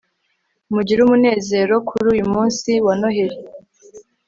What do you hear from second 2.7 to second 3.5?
wa noheri